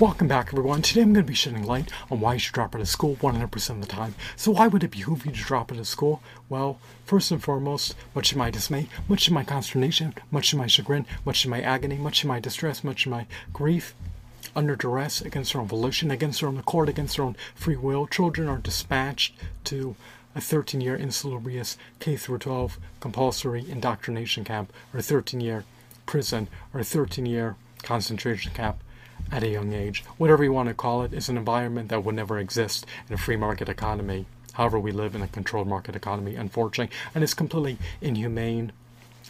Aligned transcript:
Welcome 0.00 0.28
back, 0.28 0.50
everyone. 0.52 0.82
Today 0.82 1.00
I'm 1.00 1.12
going 1.12 1.26
to 1.26 1.28
be 1.28 1.34
shedding 1.34 1.64
light 1.64 1.90
on 2.08 2.20
why 2.20 2.34
you 2.34 2.38
should 2.38 2.54
drop 2.54 2.72
out 2.72 2.80
of 2.80 2.88
school 2.88 3.16
100% 3.16 3.70
of 3.70 3.80
the 3.80 3.86
time. 3.88 4.14
So, 4.36 4.52
why 4.52 4.68
would 4.68 4.84
it 4.84 4.92
behoove 4.92 5.26
you 5.26 5.32
to 5.32 5.42
drop 5.42 5.72
out 5.72 5.78
of 5.78 5.88
school? 5.88 6.22
Well, 6.48 6.78
first 7.04 7.32
and 7.32 7.42
foremost, 7.42 7.96
much 8.14 8.28
to 8.28 8.38
my 8.38 8.48
dismay, 8.48 8.86
much 9.08 9.24
to 9.24 9.32
my 9.32 9.42
consternation, 9.42 10.14
much 10.30 10.50
to 10.50 10.56
my 10.56 10.68
chagrin, 10.68 11.04
much 11.24 11.42
to 11.42 11.48
my 11.48 11.60
agony, 11.60 11.98
much 11.98 12.20
to 12.20 12.28
my 12.28 12.38
distress, 12.38 12.84
much 12.84 13.02
to 13.02 13.08
my 13.08 13.26
grief, 13.52 13.96
under 14.54 14.76
duress, 14.76 15.20
against 15.20 15.52
their 15.52 15.62
own 15.62 15.66
volition, 15.66 16.12
against 16.12 16.38
their 16.38 16.48
own 16.48 16.58
accord, 16.58 16.88
against 16.88 17.16
their 17.16 17.24
own 17.24 17.34
free 17.56 17.74
will, 17.74 18.06
children 18.06 18.46
are 18.46 18.58
dispatched 18.58 19.34
to 19.64 19.96
a 20.32 20.40
13 20.40 20.80
year 20.80 20.94
insalubrious 20.94 21.76
K 21.98 22.14
through 22.14 22.38
12 22.38 22.78
compulsory 23.00 23.68
indoctrination 23.68 24.44
camp, 24.44 24.72
or 24.94 25.00
a 25.00 25.02
13 25.02 25.40
year 25.40 25.64
prison, 26.06 26.46
or 26.72 26.78
a 26.78 26.84
13 26.84 27.26
year 27.26 27.56
concentration 27.82 28.52
camp 28.52 28.80
at 29.30 29.42
a 29.42 29.48
young 29.48 29.72
age. 29.72 30.04
Whatever 30.16 30.44
you 30.44 30.52
want 30.52 30.68
to 30.68 30.74
call 30.74 31.02
it, 31.02 31.12
is 31.12 31.28
an 31.28 31.36
environment 31.36 31.88
that 31.88 32.04
would 32.04 32.14
never 32.14 32.38
exist 32.38 32.86
in 33.08 33.14
a 33.14 33.18
free 33.18 33.36
market 33.36 33.68
economy. 33.68 34.26
However, 34.54 34.78
we 34.78 34.92
live 34.92 35.14
in 35.14 35.22
a 35.22 35.28
controlled 35.28 35.68
market 35.68 35.94
economy, 35.94 36.34
unfortunately, 36.34 36.94
and 37.14 37.22
it's 37.22 37.34
completely 37.34 37.78
inhumane, 38.00 38.72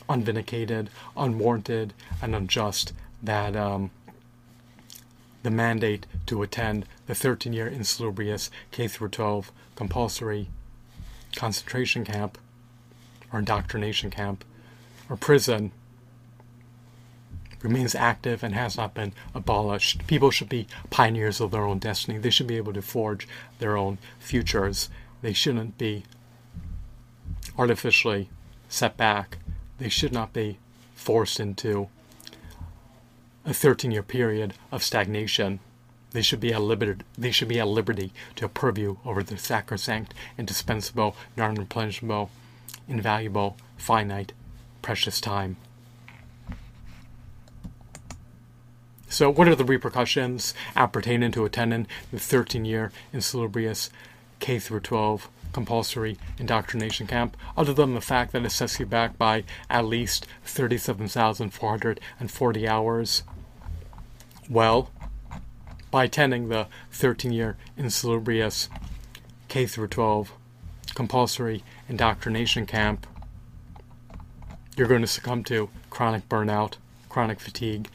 unvindicated, 0.08 0.88
unwarranted, 1.16 1.92
and 2.22 2.34
unjust 2.34 2.92
that 3.22 3.56
um, 3.56 3.90
the 5.42 5.50
mandate 5.50 6.06
to 6.26 6.42
attend 6.42 6.86
the 7.06 7.14
13 7.14 7.52
year 7.52 7.68
insalubrious 7.68 8.50
K 8.70 8.88
12 8.88 9.52
compulsory 9.76 10.48
concentration 11.36 12.04
camp 12.04 12.38
or 13.32 13.38
indoctrination 13.38 14.10
camp 14.10 14.44
or 15.08 15.16
prison 15.16 15.72
remains 17.62 17.94
active 17.94 18.42
and 18.42 18.54
has 18.54 18.76
not 18.76 18.94
been 18.94 19.12
abolished. 19.34 20.06
People 20.06 20.30
should 20.30 20.48
be 20.48 20.66
pioneers 20.91 21.41
of 21.41 21.50
their 21.50 21.64
own 21.64 21.78
destiny. 21.78 22.19
They 22.19 22.30
should 22.30 22.46
be 22.46 22.56
able 22.56 22.72
to 22.72 22.83
forge 22.83 23.27
their 23.58 23.77
own 23.77 23.98
futures. 24.19 24.88
They 25.22 25.33
shouldn't 25.33 25.78
be 25.78 26.05
artificially 27.58 28.28
set 28.68 28.96
back. 28.96 29.38
They 29.78 29.88
should 29.88 30.12
not 30.12 30.33
be 30.33 30.58
forced 30.94 31.41
into 31.41 31.88
a 33.44 33.55
13 33.55 33.90
year 33.90 34.02
period 34.02 34.55
of 34.70 34.83
stagnation. 34.83 35.61
They 36.12 36.22
should 36.22 36.40
be 36.40 36.52
at 36.52 36.62
liberty. 36.62 37.05
They 37.16 37.30
should 37.30 37.48
be 37.48 37.61
at 37.61 37.68
liberty 37.68 38.12
to 38.36 38.48
purview 38.48 38.96
over 39.05 39.22
the 39.22 39.36
sacrosanct, 39.36 40.14
indispensable, 40.38 41.16
non-replenishable, 41.36 42.30
invaluable, 42.88 43.56
finite, 43.77 44.33
precious 44.80 45.20
time. 45.20 45.56
So, 49.11 49.31
what 49.31 49.48
are 49.48 49.55
the 49.55 49.64
repercussions 49.64 50.53
appertaining 50.77 51.33
to 51.33 51.47
attending 51.47 51.87
the 52.12 52.19
13 52.19 52.67
year 52.67 52.92
insalubrious 53.12 53.89
K 54.39 54.59
through 54.59 54.81
12 54.81 55.31
compulsory 55.53 56.19
indoctrination 56.39 57.06
camp, 57.06 57.34
other 57.56 57.73
than 57.73 57.95
the 57.95 58.03
fact 58.03 58.33
that 58.33 58.45
it 58.45 58.51
sets 58.51 58.79
you 58.79 58.84
back 58.84 59.17
by 59.17 59.45
at 59.70 59.86
least 59.86 60.27
37,440 60.45 62.69
hours? 62.69 63.23
Well, 64.51 64.91
by 65.91 66.05
attending 66.05 66.51
the 66.51 66.67
13 66.92 67.33
year 67.33 67.56
insalubrious 67.79 68.69
K 69.48 69.64
through 69.64 69.89
12 69.89 70.34
compulsory 70.95 71.64
indoctrination 71.89 72.67
camp, 72.67 73.06
you're 74.77 74.86
going 74.86 75.01
to 75.01 75.06
succumb 75.06 75.45
to 75.45 75.70
chronic 75.89 76.29
burnout, 76.29 76.75
chronic 77.09 77.41
fatigue, 77.41 77.89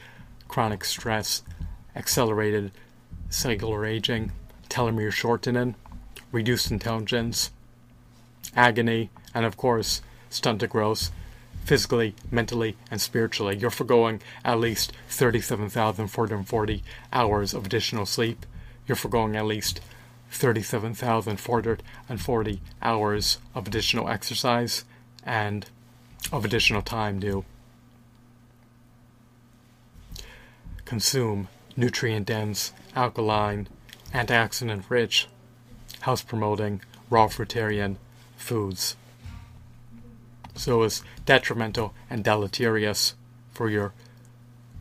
chronic 0.53 0.85
stress, 0.85 1.41
accelerated 1.95 2.71
cellular 3.27 3.87
aging, 3.87 4.31
telomere 4.69 5.11
shortening, 5.11 5.73
reduced 6.31 6.69
intelligence, 6.69 7.49
agony, 8.55 9.09
and 9.33 9.47
of 9.47 9.57
course, 9.57 10.03
stunted 10.29 10.69
growth, 10.69 11.09
physically, 11.65 12.13
mentally, 12.29 12.77
and 12.91 13.01
spiritually. 13.01 13.57
You're 13.57 13.71
foregoing 13.71 14.21
at 14.45 14.59
least 14.59 14.93
37,440 15.09 16.83
hours 17.11 17.55
of 17.55 17.65
additional 17.65 18.05
sleep. 18.05 18.45
You're 18.85 18.95
foregoing 18.95 19.35
at 19.35 19.45
least 19.45 19.81
37,440 20.29 22.61
hours 22.79 23.39
of 23.55 23.65
additional 23.65 24.07
exercise 24.07 24.85
and 25.23 25.65
of 26.31 26.45
additional 26.45 26.83
time 26.83 27.19
to 27.21 27.43
consume 30.93 31.47
nutrient 31.75 32.27
dense, 32.27 32.71
alkaline, 32.95 33.67
antioxidant 34.13 34.83
rich, 34.89 35.27
health 36.01 36.27
promoting, 36.27 36.79
raw 37.09 37.25
fruitarian 37.25 37.95
foods. 38.37 38.95
So 40.53 40.83
it's 40.83 41.01
detrimental 41.25 41.95
and 42.11 42.23
deleterious 42.23 43.15
for 43.53 43.71
your 43.71 43.91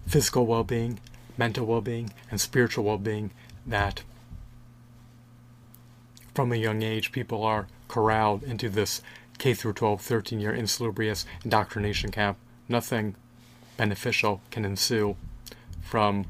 physical 0.07 0.45
well 0.45 0.65
being, 0.65 1.01
mental 1.39 1.65
well 1.65 1.81
being, 1.81 2.13
and 2.31 2.39
spiritual 2.39 2.85
well 2.85 2.99
being 2.99 3.31
that 3.67 4.03
from 6.35 6.53
a 6.53 6.57
young 6.57 6.83
age 6.83 7.11
people 7.11 7.43
are 7.43 7.69
corralled 7.89 8.43
into 8.43 8.69
this 8.69 9.01
K 9.39 9.55
through 9.55 9.73
12 9.73 10.03
13 10.03 10.41
year 10.41 10.53
insalubrious 10.53 11.25
indoctrination 11.43 12.11
camp. 12.11 12.37
Nothing 12.69 13.15
beneficial 13.79 14.43
can 14.51 14.67
ensue 14.67 15.17
from 15.83 16.25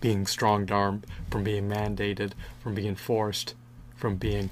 being 0.00 0.26
strong 0.26 0.70
armed, 0.70 1.06
from 1.30 1.44
being 1.44 1.68
mandated, 1.68 2.32
from 2.62 2.74
being 2.74 2.94
forced, 2.94 3.54
from 3.96 4.16
being 4.16 4.50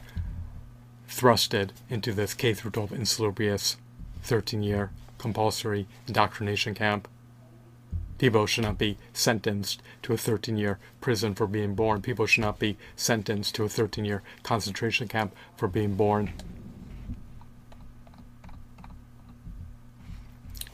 thrusted 1.09 1.71
into 1.89 2.13
this 2.13 2.35
K 2.35 2.55
through 2.55 2.71
12 2.71 2.93
insalubrious 2.93 3.77
13 4.23 4.63
year 4.63 4.91
compulsory 5.17 5.87
indoctrination 6.07 6.75
camp. 6.75 7.09
People 8.19 8.47
should 8.47 8.65
not 8.65 8.79
be 8.79 8.99
sentenced 9.13 9.81
to 10.03 10.13
a 10.13 10.17
13 10.17 10.57
year 10.57 10.79
prison 11.01 11.35
for 11.35 11.47
being 11.47 11.75
born. 11.75 12.03
People 12.03 12.27
should 12.27 12.43
not 12.43 12.59
be 12.59 12.77
sentenced 12.97 13.55
to 13.55 13.65
a 13.65 13.69
13 13.69 14.05
year 14.05 14.23
concentration 14.43 15.09
camp 15.09 15.35
for 15.57 15.69
being 15.69 15.95
born. 15.95 16.33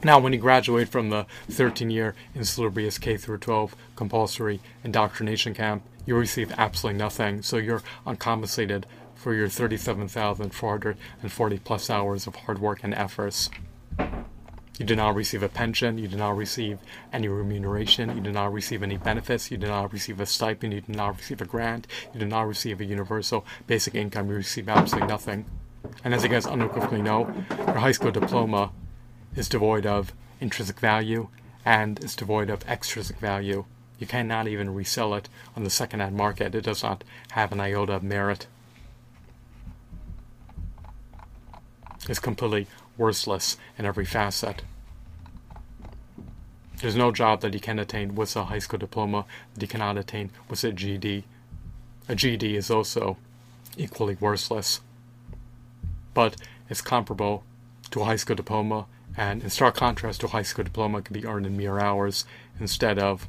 Now, 0.05 0.19
when 0.19 0.31
you 0.33 0.39
graduate 0.39 0.89
from 0.89 1.09
the 1.09 1.25
13 1.49 1.89
year 1.89 2.13
insalubrious 2.35 2.99
K 2.99 3.17
through 3.17 3.39
12 3.39 3.75
compulsory 3.95 4.61
indoctrination 4.83 5.55
camp, 5.55 5.81
you 6.05 6.15
receive 6.15 6.53
absolutely 6.59 6.99
nothing. 6.99 7.41
So 7.41 7.57
you're 7.57 7.81
uncompensated 8.05 8.85
for 9.15 9.33
your 9.33 9.49
37,440 9.49 11.57
plus 11.57 11.89
hours 11.89 12.27
of 12.27 12.35
hard 12.35 12.59
work 12.59 12.83
and 12.83 12.93
efforts. 12.93 13.49
You 14.77 14.85
do 14.85 14.95
not 14.95 15.15
receive 15.15 15.41
a 15.41 15.49
pension. 15.49 15.97
You 15.97 16.07
do 16.07 16.17
not 16.17 16.37
receive 16.37 16.77
any 17.11 17.27
remuneration. 17.27 18.15
You 18.15 18.21
do 18.21 18.31
not 18.31 18.53
receive 18.53 18.83
any 18.83 18.97
benefits. 18.97 19.49
You 19.49 19.57
do 19.57 19.65
not 19.65 19.91
receive 19.91 20.19
a 20.19 20.27
stipend. 20.27 20.73
You 20.73 20.81
do 20.81 20.93
not 20.93 21.17
receive 21.17 21.41
a 21.41 21.45
grant. 21.45 21.87
You 22.13 22.19
do 22.19 22.27
not 22.27 22.43
receive 22.43 22.79
a 22.79 22.85
universal 22.85 23.43
basic 23.65 23.95
income. 23.95 24.29
You 24.29 24.35
receive 24.35 24.69
absolutely 24.69 25.07
nothing. 25.07 25.45
And 26.03 26.13
as 26.13 26.21
you 26.21 26.29
guys 26.29 26.45
unequivocally 26.45 27.01
know, 27.01 27.33
your 27.57 27.79
high 27.79 27.91
school 27.91 28.11
diploma 28.11 28.69
is 29.35 29.49
devoid 29.49 29.85
of 29.85 30.13
intrinsic 30.39 30.79
value 30.79 31.27
and 31.63 32.03
is 32.03 32.15
devoid 32.15 32.49
of 32.49 32.63
extrinsic 32.67 33.17
value. 33.17 33.65
You 33.99 34.07
cannot 34.07 34.47
even 34.47 34.73
resell 34.73 35.13
it 35.15 35.29
on 35.55 35.63
the 35.63 35.69
second-hand 35.69 36.15
market. 36.15 36.53
It 36.53 36.65
does 36.65 36.83
not 36.83 37.03
have 37.31 37.51
an 37.51 37.59
iota 37.59 37.93
of 37.93 38.03
merit. 38.03 38.47
It's 42.07 42.19
completely 42.19 42.67
worthless 42.97 43.57
in 43.77 43.85
every 43.85 44.05
facet. 44.05 44.63
There's 46.81 46.95
no 46.95 47.11
job 47.11 47.41
that 47.41 47.53
you 47.53 47.59
can 47.59 47.79
attain 47.79 48.15
with 48.15 48.35
a 48.35 48.45
high 48.45 48.59
school 48.59 48.77
diploma 48.77 49.25
that 49.53 49.61
you 49.61 49.67
cannot 49.67 49.97
attain 49.97 50.29
with 50.49 50.63
a 50.63 50.71
GED. 50.71 51.23
A 52.07 52.15
GED 52.15 52.55
is 52.55 52.69
also 52.69 53.17
equally 53.77 54.17
worthless, 54.19 54.81
but 56.13 56.35
it's 56.69 56.81
comparable 56.81 57.43
to 57.91 58.01
a 58.01 58.05
high 58.05 58.17
school 58.17 58.35
diploma 58.35 58.85
and 59.17 59.43
in 59.43 59.49
stark 59.49 59.75
contrast 59.75 60.21
to 60.21 60.27
a 60.27 60.29
high 60.29 60.41
school 60.41 60.63
diploma 60.63 61.01
can 61.01 61.13
be 61.13 61.25
earned 61.25 61.45
in 61.45 61.57
mere 61.57 61.79
hours 61.79 62.25
instead 62.59 62.99
of 62.99 63.27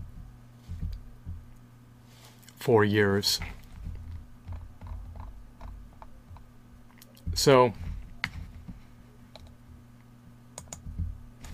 four 2.59 2.85
years. 2.85 3.41
So, 7.35 7.73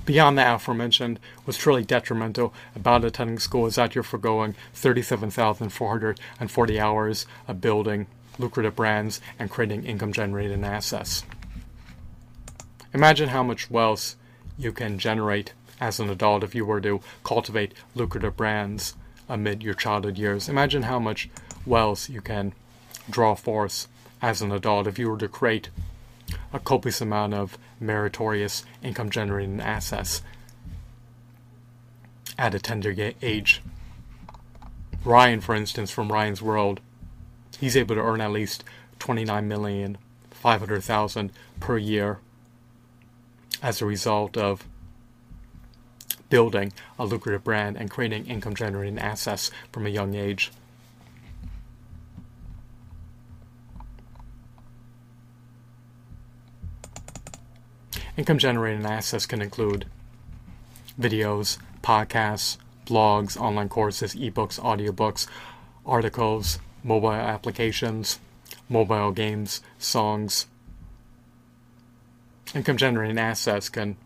beyond 0.06 0.38
the 0.38 0.54
aforementioned, 0.54 1.20
what's 1.44 1.58
truly 1.58 1.84
detrimental 1.84 2.54
about 2.74 3.04
attending 3.04 3.38
school 3.38 3.66
is 3.66 3.74
that 3.74 3.94
you're 3.94 4.04
foregoing 4.04 4.54
37,440 4.74 6.80
hours 6.80 7.26
of 7.48 7.60
building 7.60 8.06
lucrative 8.38 8.76
brands 8.76 9.20
and 9.38 9.50
creating 9.50 9.84
income 9.84 10.12
generating 10.12 10.64
assets. 10.64 11.24
Imagine 12.94 13.30
how 13.30 13.42
much 13.42 13.70
wealth 13.70 14.16
you 14.62 14.72
can 14.72 14.98
generate 14.98 15.52
as 15.80 15.98
an 15.98 16.08
adult 16.08 16.44
if 16.44 16.54
you 16.54 16.64
were 16.64 16.80
to 16.80 17.00
cultivate 17.24 17.74
lucrative 17.94 18.36
brands 18.36 18.94
amid 19.28 19.62
your 19.62 19.74
childhood 19.74 20.18
years. 20.18 20.48
Imagine 20.48 20.82
how 20.82 20.98
much 20.98 21.28
wealth 21.66 22.08
you 22.08 22.20
can 22.20 22.52
draw 23.10 23.34
forth 23.34 23.88
as 24.20 24.42
an 24.42 24.52
adult 24.52 24.86
if 24.86 24.98
you 24.98 25.10
were 25.10 25.18
to 25.18 25.28
create 25.28 25.70
a 26.52 26.58
copious 26.58 27.00
amount 27.00 27.34
of 27.34 27.58
meritorious 27.80 28.64
income 28.82 29.10
generating 29.10 29.60
assets 29.60 30.22
at 32.38 32.54
a 32.54 32.58
tender 32.58 32.94
age. 33.20 33.62
Ryan, 35.04 35.40
for 35.40 35.54
instance, 35.54 35.90
from 35.90 36.12
Ryan's 36.12 36.40
World, 36.40 36.80
he's 37.58 37.76
able 37.76 37.96
to 37.96 38.00
earn 38.00 38.20
at 38.20 38.30
least 38.30 38.64
twenty-nine 38.98 39.48
million 39.48 39.98
five 40.30 40.60
hundred 40.60 40.82
thousand 40.84 41.32
per 41.58 41.76
year 41.76 42.18
as 43.62 43.80
a 43.80 43.86
result 43.86 44.36
of 44.36 44.66
building 46.28 46.72
a 46.98 47.04
lucrative 47.04 47.44
brand 47.44 47.76
and 47.76 47.90
creating 47.90 48.26
income 48.26 48.54
generating 48.54 48.98
assets 48.98 49.50
from 49.70 49.86
a 49.86 49.90
young 49.90 50.14
age. 50.14 50.50
Income 58.16 58.38
generating 58.38 58.84
assets 58.84 59.24
can 59.24 59.40
include 59.40 59.86
videos, 61.00 61.56
podcasts, 61.82 62.58
blogs, 62.86 63.40
online 63.40 63.68
courses, 63.68 64.14
ebooks, 64.14 64.60
audiobooks, 64.60 65.26
articles, 65.86 66.58
mobile 66.84 67.12
applications, 67.12 68.18
mobile 68.68 69.12
games, 69.12 69.62
songs. 69.78 70.46
Income 72.54 72.76
generating 72.76 73.18
assets 73.18 73.68
can 73.68 73.96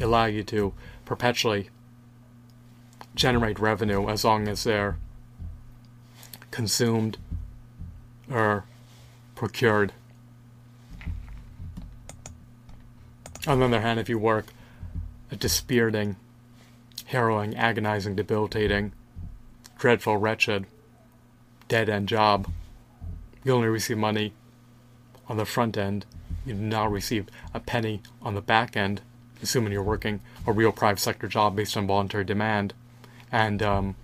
allow 0.00 0.26
you 0.26 0.44
to 0.44 0.72
perpetually 1.04 1.70
generate 3.14 3.58
revenue 3.58 4.08
as 4.08 4.24
long 4.24 4.48
as 4.48 4.64
they're 4.64 4.96
consumed 6.50 7.18
or 8.30 8.64
procured. 9.34 9.92
On 13.46 13.58
the 13.58 13.66
other 13.66 13.80
hand, 13.80 13.98
if 13.98 14.08
you 14.08 14.18
work 14.18 14.46
a 15.32 15.36
dispiriting, 15.36 16.14
harrowing, 17.06 17.56
agonizing, 17.56 18.14
debilitating, 18.14 18.92
dreadful, 19.78 20.16
wretched, 20.16 20.66
dead 21.66 21.88
end 21.88 22.08
job, 22.08 22.48
you 23.42 23.52
only 23.52 23.66
receive 23.66 23.98
money 23.98 24.32
on 25.28 25.36
the 25.36 25.44
front 25.44 25.76
end. 25.76 26.06
You 26.44 26.54
not 26.54 26.90
receive 26.90 27.28
a 27.54 27.60
penny 27.60 28.02
on 28.20 28.34
the 28.34 28.40
back 28.40 28.76
end, 28.76 29.00
assuming 29.42 29.72
you're 29.72 29.82
working 29.82 30.20
a 30.46 30.52
real 30.52 30.72
private 30.72 31.00
sector 31.00 31.28
job 31.28 31.56
based 31.56 31.76
on 31.76 31.86
voluntary 31.86 32.24
demand. 32.24 32.74
And 33.30 33.62
um, 33.62 33.96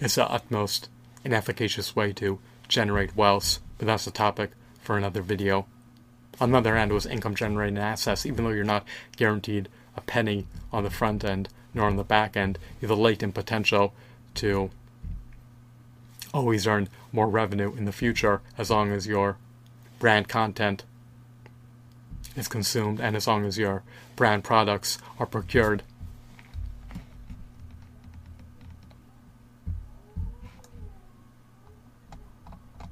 it's 0.00 0.14
the 0.14 0.30
utmost 0.30 0.88
inefficacious 1.24 1.94
way 1.94 2.12
to 2.14 2.38
generate 2.68 3.16
wealth, 3.16 3.58
but 3.78 3.86
that's 3.86 4.06
a 4.06 4.12
topic 4.12 4.52
for 4.80 4.96
another 4.96 5.22
video. 5.22 5.66
On 6.40 6.52
the 6.52 6.58
other 6.58 6.76
hand, 6.76 6.92
with 6.92 7.06
income 7.06 7.34
generating 7.34 7.78
assets, 7.78 8.24
even 8.24 8.44
though 8.44 8.50
you're 8.50 8.64
not 8.64 8.86
guaranteed 9.16 9.68
a 9.96 10.00
penny 10.00 10.46
on 10.72 10.84
the 10.84 10.90
front 10.90 11.24
end 11.24 11.48
nor 11.74 11.86
on 11.86 11.96
the 11.96 12.04
back 12.04 12.36
end, 12.36 12.58
you 12.80 12.88
have 12.88 12.96
the 12.96 13.02
latent 13.02 13.34
potential 13.34 13.92
to 14.34 14.70
always 16.32 16.66
earn 16.66 16.88
more 17.12 17.28
revenue 17.28 17.74
in 17.76 17.84
the 17.84 17.92
future 17.92 18.40
as 18.56 18.70
long 18.70 18.92
as 18.92 19.06
your 19.06 19.36
brand 19.98 20.28
content 20.28 20.84
is 22.36 22.48
consumed 22.48 23.00
and 23.00 23.16
as 23.16 23.26
long 23.26 23.44
as 23.44 23.58
your 23.58 23.82
brand 24.16 24.44
products 24.44 24.98
are 25.18 25.26
procured. 25.26 25.82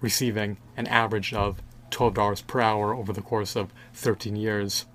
receiving 0.01 0.57
an 0.75 0.88
average 0.88 1.33
of 1.33 1.62
$12 1.92 2.48
per 2.48 2.62
hour 2.62 2.94
over 2.94 3.13
the 3.13 3.21
course 3.21 3.56
of 3.56 3.71
13 3.94 4.36
years. 4.36 4.86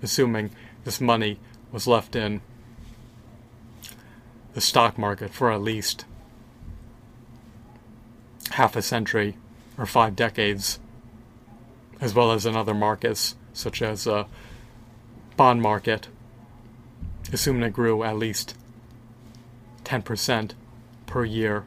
assuming 0.01 0.51
this 0.84 1.01
money 1.01 1.39
was 1.72 1.88
left 1.88 2.15
in 2.15 2.42
the 4.54 4.62
stock 4.62 4.98
market 4.98 5.32
for 5.32 5.51
at 5.51 5.62
least 5.62 6.06
half 8.51 8.75
a 8.75 8.82
century 8.82 9.38
or 9.77 9.86
five 9.86 10.15
decades, 10.15 10.79
as 12.01 12.13
well 12.13 12.32
as 12.32 12.46
in 12.46 12.56
other 12.56 12.74
markets 12.74 13.36
such 13.53 13.82
as 13.82 14.08
a 14.08 14.25
bond 15.36 15.62
market 15.62 16.08
assuming 17.32 17.63
it 17.63 17.74
grew 17.74 18.03
at 18.03 18.18
least 18.18 18.56
10% 19.84 20.51
per 21.06 21.25
year, 21.25 21.65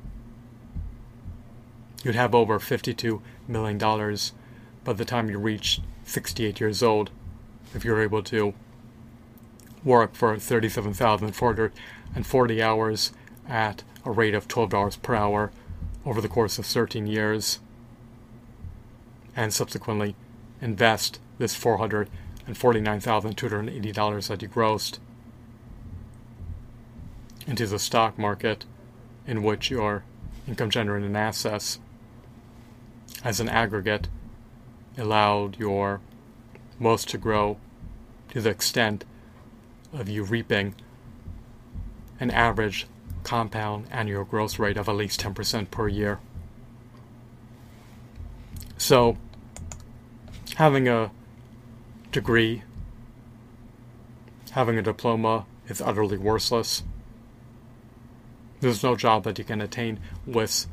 you'd 2.03 2.15
have 2.15 2.35
over 2.35 2.59
$52 2.59 3.21
million 3.49 3.79
by 4.85 4.93
the 4.93 5.05
time 5.05 5.31
you 5.31 5.39
reach 5.39 5.81
68 6.05 6.61
years 6.61 6.83
old 6.83 7.11
if 7.75 7.85
you're 7.85 8.03
able 8.03 8.25
to 8.25 8.53
work 9.85 10.15
for 10.15 10.39
37,440 10.39 12.63
hours 12.63 13.13
at 13.49 13.83
a 14.05 14.11
rate 14.11 14.35
of 14.35 14.49
$12 14.49 15.01
per 15.03 15.15
hour 15.15 15.53
over 16.05 16.21
the 16.21 16.29
course 16.29 16.59
of 16.59 16.67
13 16.67 17.07
years 17.07 17.61
and 19.37 19.55
subsequently 19.55 20.17
invest 20.61 21.21
this 21.39 21.57
$449,280 21.59 24.29
that 24.29 24.43
you 24.43 24.49
grossed 24.49 24.99
into 27.47 27.67
the 27.67 27.79
stock 27.79 28.19
market 28.19 28.67
in 29.27 29.43
which 29.43 29.71
your 29.71 30.05
income 30.47 30.69
generating 30.71 31.17
assets 31.17 31.79
as 33.25 33.41
an 33.41 33.49
aggregate 33.49 34.09
allowed 34.99 35.59
your 35.59 36.01
most 36.79 37.09
to 37.09 37.19
grow 37.19 37.57
to 38.31 38.41
the 38.41 38.51
extent 38.51 39.05
of 39.93 40.09
you 40.09 40.25
reaping 40.25 40.75
an 42.19 42.31
average 42.31 42.87
compound 43.25 43.87
annual 43.91 44.25
growth 44.25 44.59
rate 44.59 44.77
of 44.77 44.89
at 44.89 44.95
least 44.95 45.21
10% 45.21 45.71
per 45.71 45.89
year. 45.89 46.21
So, 48.79 49.17
having 50.57 50.89
a 50.89 51.11
degree, 52.11 52.63
having 54.51 54.77
a 54.79 54.83
diploma 54.83 55.47
is 55.69 55.81
utterly 55.81 56.19
worthless 56.19 56.83
There's 58.63 58.85
no 58.85 58.95
job 58.95 59.25
that 59.25 59.41
you 59.41 59.45
can 59.45 59.61
attain 59.61 59.99
with 60.25 60.69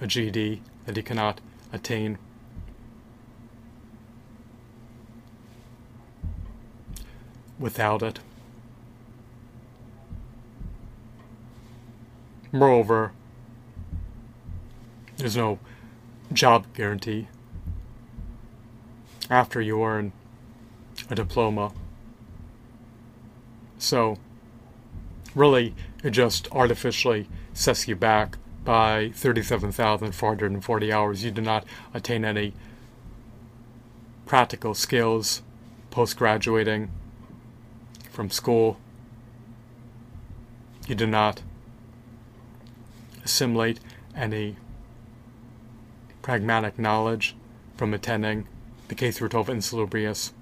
a 0.00 0.06
GED 0.06 0.62
that 0.86 0.96
you 0.96 1.02
cannot 1.02 1.42
attain 1.74 2.16
without 7.58 8.02
it. 8.02 8.20
Moreover, 12.50 13.12
there's 15.16 15.36
no 15.36 15.58
job 16.32 16.66
guarantee 16.74 17.28
after 19.30 19.60
you 19.60 19.82
earn 19.82 20.12
a 21.10 21.14
diploma. 21.14 21.72
So, 23.78 24.18
really, 25.34 25.74
it 26.02 26.10
just 26.10 26.48
artificially 26.52 27.28
sets 27.52 27.86
you 27.86 27.96
back 27.96 28.38
by 28.64 29.10
37,440 29.14 30.92
hours. 30.92 31.24
You 31.24 31.30
do 31.30 31.42
not 31.42 31.64
attain 31.94 32.24
any 32.24 32.54
practical 34.26 34.74
skills 34.74 35.42
post 35.90 36.16
graduating 36.16 36.90
from 38.10 38.30
school. 38.30 38.78
You 40.86 40.94
do 40.94 41.06
not 41.06 41.42
assimilate 43.28 43.78
any 44.16 44.56
pragmatic 46.22 46.78
knowledge 46.78 47.36
from 47.76 47.92
attending 47.92 48.48
the 48.88 48.94
K 48.94 49.10
through 49.10 49.28
12 49.28 49.50
insalubrious 49.50 50.32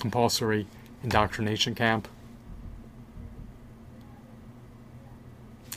compulsory 0.00 0.66
indoctrination 1.04 1.76
camp. 1.76 2.08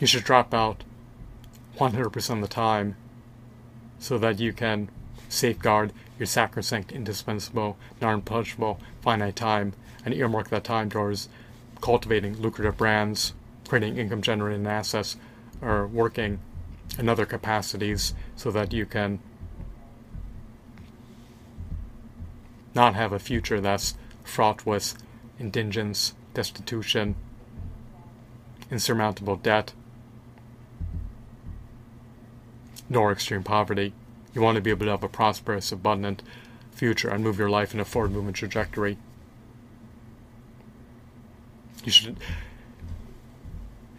You 0.02 0.08
should 0.08 0.24
drop 0.24 0.56
out 0.56 0.84
100% 1.78 2.30
of 2.32 2.42
the 2.42 2.48
time 2.48 2.96
so 4.00 4.18
that 4.18 4.40
you 4.40 4.54
can 4.54 4.90
safeguard 5.30 5.94
your 6.18 6.26
sacrosanct, 6.26 6.92
indispensable, 6.92 7.78
non 8.02 8.22
punishable, 8.22 8.80
finite 9.02 9.36
time 9.36 9.74
and 10.04 10.16
earmark 10.16 10.50
that 10.50 10.64
time 10.64 10.90
towards 10.90 11.30
cultivating 11.80 12.42
lucrative 12.42 12.76
brands, 12.78 13.34
creating 13.74 13.98
income 13.98 14.22
generating 14.22 14.68
assets, 14.68 15.18
or 15.60 15.88
working 15.88 16.38
in 17.00 17.10
other 17.10 17.26
capacities 17.26 18.14
so 18.36 18.52
that 18.52 18.72
you 18.72 18.86
can 18.86 19.18
not 22.76 22.94
have 22.94 23.12
a 23.12 23.18
future 23.18 23.60
that's 23.60 23.96
fraught 24.24 24.64
with 24.64 24.94
indigence, 25.40 26.14
destitution, 26.36 27.16
insurmountable 28.70 29.38
debt, 29.38 29.74
nor 32.88 33.12
extreme 33.12 33.42
poverty. 33.42 33.92
You 34.36 34.42
want 34.44 34.54
to 34.58 34.62
be 34.62 34.70
able 34.70 34.86
to 34.86 34.92
have 34.92 35.04
a 35.04 35.10
prosperous, 35.10 35.72
abundant 35.72 36.22
future 36.74 37.10
and 37.10 37.24
move 37.24 37.40
your 37.40 37.50
life 37.50 37.74
in 37.74 37.80
a 37.80 37.86
forward 37.86 38.12
movement 38.12 38.38
trajectory. 38.38 39.00
You 41.84 41.92
should 41.92 42.18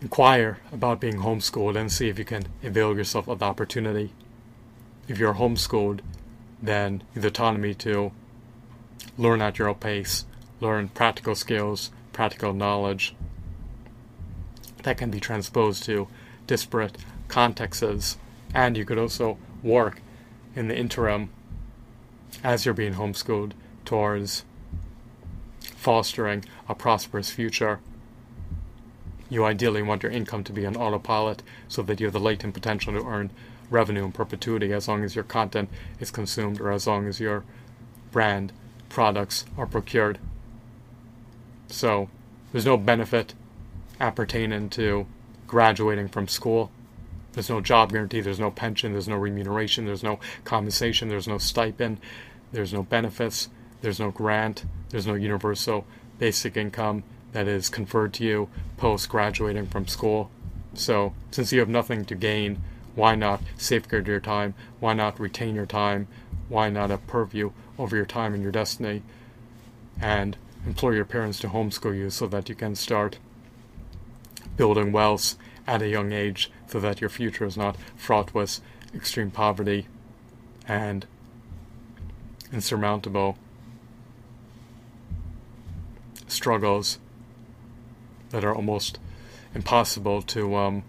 inquire 0.04 0.58
about 0.70 1.00
being 1.00 1.16
homeschooled 1.16 1.76
and 1.76 1.90
see 1.90 2.10
if 2.10 2.18
you 2.18 2.26
can 2.26 2.44
avail 2.62 2.94
yourself 2.94 3.26
of 3.26 3.38
the 3.38 3.44
opportunity. 3.46 4.12
If 5.08 5.18
you're 5.18 5.32
homeschooled, 5.32 6.00
then 6.60 7.02
the 7.14 7.28
autonomy 7.28 7.72
to 7.76 8.12
learn 9.16 9.40
at 9.40 9.58
your 9.58 9.70
own 9.70 9.76
pace, 9.76 10.26
learn 10.60 10.88
practical 10.88 11.34
skills, 11.34 11.90
practical 12.12 12.52
knowledge 12.52 13.16
that 14.82 14.98
can 14.98 15.10
be 15.10 15.20
transposed 15.20 15.82
to 15.84 16.06
disparate 16.46 16.98
contexts. 17.28 18.18
And 18.52 18.76
you 18.76 18.84
could 18.84 18.98
also 18.98 19.38
work 19.62 20.02
in 20.54 20.68
the 20.68 20.76
interim 20.76 21.30
as 22.42 22.66
you're 22.66 22.74
being 22.74 22.94
homeschooled 22.94 23.52
towards 23.86 24.44
fostering 25.60 26.44
a 26.68 26.74
prosperous 26.74 27.30
future. 27.30 27.80
You 29.30 29.44
ideally 29.44 29.82
want 29.82 30.02
your 30.02 30.12
income 30.12 30.44
to 30.44 30.52
be 30.52 30.66
on 30.66 30.76
autopilot 30.76 31.42
so 31.68 31.82
that 31.82 32.00
you 32.00 32.06
have 32.06 32.12
the 32.12 32.20
latent 32.20 32.54
potential 32.54 32.92
to 32.92 33.06
earn 33.06 33.30
revenue 33.70 34.04
in 34.04 34.12
perpetuity 34.12 34.72
as 34.72 34.88
long 34.88 35.02
as 35.04 35.14
your 35.14 35.24
content 35.24 35.70
is 35.98 36.10
consumed 36.10 36.60
or 36.60 36.70
as 36.70 36.86
long 36.86 37.06
as 37.06 37.20
your 37.20 37.44
brand 38.12 38.52
products 38.88 39.44
are 39.56 39.66
procured. 39.66 40.18
So 41.68 42.08
there's 42.52 42.66
no 42.66 42.76
benefit 42.76 43.34
appertaining 44.00 44.70
to 44.70 45.06
graduating 45.46 46.08
from 46.08 46.28
school. 46.28 46.70
There's 47.32 47.50
no 47.50 47.60
job 47.60 47.90
guarantee, 47.90 48.20
there's 48.20 48.38
no 48.38 48.50
pension, 48.50 48.92
there's 48.92 49.08
no 49.08 49.16
remuneration, 49.16 49.86
there's 49.86 50.04
no 50.04 50.20
compensation, 50.44 51.08
there's 51.08 51.26
no 51.26 51.38
stipend, 51.38 51.98
there's 52.52 52.72
no 52.72 52.84
benefits, 52.84 53.48
there's 53.80 53.98
no 53.98 54.12
grant, 54.12 54.64
there's 54.90 55.06
no 55.06 55.14
universal 55.14 55.84
basic 56.18 56.56
income 56.56 57.02
that 57.34 57.48
is 57.48 57.68
conferred 57.68 58.14
to 58.14 58.24
you 58.24 58.48
post 58.76 59.08
graduating 59.08 59.66
from 59.66 59.88
school. 59.88 60.30
So, 60.72 61.12
since 61.32 61.52
you 61.52 61.58
have 61.58 61.68
nothing 61.68 62.04
to 62.06 62.14
gain, 62.14 62.62
why 62.94 63.16
not 63.16 63.42
safeguard 63.56 64.06
your 64.06 64.20
time? 64.20 64.54
Why 64.78 64.94
not 64.94 65.18
retain 65.18 65.56
your 65.56 65.66
time? 65.66 66.06
Why 66.48 66.70
not 66.70 66.90
have 66.90 67.06
purview 67.08 67.50
over 67.76 67.96
your 67.96 68.06
time 68.06 68.34
and 68.34 68.42
your 68.42 68.52
destiny? 68.52 69.02
And 70.00 70.36
implore 70.64 70.94
your 70.94 71.04
parents 71.04 71.40
to 71.40 71.48
homeschool 71.48 71.96
you 71.96 72.08
so 72.08 72.28
that 72.28 72.48
you 72.48 72.54
can 72.54 72.76
start 72.76 73.18
building 74.56 74.92
wealth 74.92 75.34
at 75.66 75.82
a 75.82 75.88
young 75.88 76.12
age 76.12 76.52
so 76.68 76.78
that 76.78 77.00
your 77.00 77.10
future 77.10 77.44
is 77.44 77.56
not 77.56 77.76
fraught 77.96 78.32
with 78.32 78.60
extreme 78.94 79.32
poverty 79.32 79.88
and 80.68 81.04
insurmountable 82.52 83.36
struggles 86.28 86.98
that 88.34 88.44
are 88.44 88.54
almost 88.54 88.98
impossible 89.54 90.20
to 90.20 90.56
um, 90.56 90.82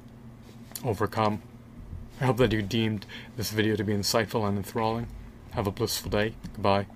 overcome. 0.83 1.43
I 2.19 2.25
hope 2.25 2.37
that 2.37 2.51
you 2.51 2.63
deemed 2.63 3.05
this 3.37 3.51
video 3.51 3.75
to 3.75 3.83
be 3.83 3.93
insightful 3.93 4.47
and 4.47 4.57
enthralling. 4.57 5.05
Have 5.51 5.67
a 5.67 5.71
blissful 5.71 6.09
day. 6.09 6.33
Goodbye. 6.53 6.87